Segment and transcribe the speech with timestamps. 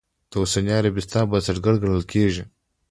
[0.29, 2.43] د اوسني عربستان بنسټګر ګڼلی کېږي.